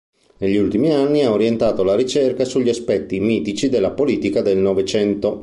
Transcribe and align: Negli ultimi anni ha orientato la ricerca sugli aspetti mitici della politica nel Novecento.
Negli 0.37 0.55
ultimi 0.55 0.89
anni 0.91 1.21
ha 1.21 1.29
orientato 1.31 1.83
la 1.83 1.95
ricerca 1.95 2.43
sugli 2.43 2.69
aspetti 2.69 3.19
mitici 3.19 3.69
della 3.69 3.91
politica 3.91 4.41
nel 4.41 4.57
Novecento. 4.57 5.39